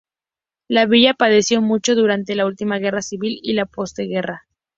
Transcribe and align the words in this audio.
La 0.67 0.87
villa 0.87 1.13
padeció 1.13 1.61
mucho 1.61 1.93
durante 1.93 2.33
la 2.33 2.47
última 2.47 2.79
Guerra 2.79 3.03
Civil 3.03 3.37
y 3.43 3.53
la 3.53 3.67
postguerra. 3.67 4.47